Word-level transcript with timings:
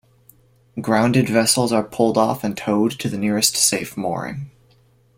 Grounded 0.81 1.29
vessels 1.29 1.71
are 1.71 1.83
pulled 1.83 2.17
off 2.17 2.43
and 2.43 2.57
towed 2.57 2.93
to 2.97 3.07
the 3.07 3.19
nearest 3.19 3.55
safe 3.55 3.95
mooring. 3.95 4.49